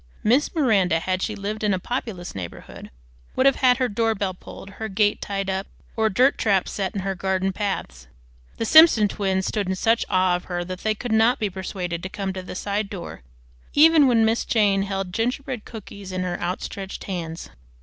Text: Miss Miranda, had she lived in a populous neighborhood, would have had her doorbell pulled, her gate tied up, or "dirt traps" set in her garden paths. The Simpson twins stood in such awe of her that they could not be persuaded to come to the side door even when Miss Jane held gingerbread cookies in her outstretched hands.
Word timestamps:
Miss 0.23 0.55
Miranda, 0.55 0.99
had 0.99 1.21
she 1.21 1.35
lived 1.35 1.63
in 1.63 1.75
a 1.75 1.79
populous 1.79 2.33
neighborhood, 2.33 2.89
would 3.35 3.45
have 3.45 3.57
had 3.57 3.77
her 3.77 3.87
doorbell 3.87 4.33
pulled, 4.33 4.71
her 4.81 4.89
gate 4.89 5.21
tied 5.21 5.47
up, 5.47 5.67
or 5.95 6.09
"dirt 6.09 6.39
traps" 6.39 6.71
set 6.71 6.95
in 6.95 7.01
her 7.01 7.13
garden 7.13 7.53
paths. 7.53 8.07
The 8.57 8.65
Simpson 8.65 9.07
twins 9.07 9.45
stood 9.45 9.69
in 9.69 9.75
such 9.75 10.03
awe 10.09 10.35
of 10.35 10.45
her 10.45 10.63
that 10.63 10.79
they 10.79 10.95
could 10.95 11.11
not 11.11 11.37
be 11.37 11.51
persuaded 11.51 12.01
to 12.01 12.09
come 12.09 12.33
to 12.33 12.41
the 12.41 12.55
side 12.55 12.89
door 12.89 13.21
even 13.75 14.07
when 14.07 14.25
Miss 14.25 14.43
Jane 14.43 14.81
held 14.81 15.13
gingerbread 15.13 15.65
cookies 15.65 16.11
in 16.11 16.23
her 16.23 16.39
outstretched 16.41 17.03
hands. 17.03 17.51